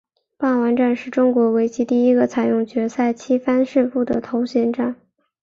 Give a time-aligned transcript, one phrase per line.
[0.35, 4.95] 霸王战是中国围棋第一个采用决赛七番胜负的头衔战。